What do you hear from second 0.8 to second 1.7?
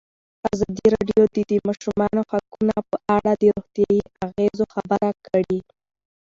راډیو د د